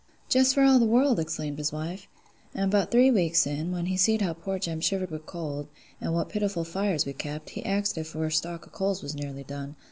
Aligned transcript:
"Just 0.29 0.55
for 0.55 0.63
all 0.63 0.79
the 0.79 0.87
world!" 0.87 1.19
exclaimed 1.19 1.59
his 1.59 1.71
wife; 1.71 2.07
"an' 2.55 2.63
about 2.69 2.87
a 2.87 2.89
three 2.89 3.11
wik 3.11 3.35
sin', 3.35 3.71
when 3.71 3.85
he 3.85 3.95
seed 3.95 4.23
how 4.23 4.33
poor 4.33 4.57
Jem 4.57 4.81
shivered 4.81 5.11
wi' 5.11 5.19
cold, 5.27 5.67
an' 6.01 6.11
what 6.13 6.29
pitiful 6.29 6.63
fires 6.63 7.05
we 7.05 7.13
kept, 7.13 7.51
he 7.51 7.63
axed 7.63 7.99
if 7.99 8.15
wer 8.15 8.31
stock 8.31 8.65
of 8.65 8.71
coals 8.71 9.03
was 9.03 9.13
nearly 9.13 9.43
done. 9.43 9.75